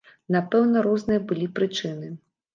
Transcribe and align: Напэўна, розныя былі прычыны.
Напэўна, 0.35 0.77
розныя 0.87 1.21
былі 1.33 1.47
прычыны. 1.61 2.13